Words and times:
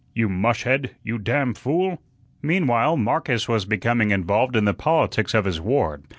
"You 0.15 0.27
mushhead, 0.29 0.95
you 1.03 1.19
damn 1.19 1.53
fool!" 1.53 2.01
Meanwhile, 2.41 2.97
Marcus 2.97 3.47
was 3.47 3.65
becoming 3.65 4.09
involved 4.09 4.55
in 4.55 4.65
the 4.65 4.73
politics 4.73 5.35
of 5.35 5.45
his 5.45 5.61
ward. 5.61 6.05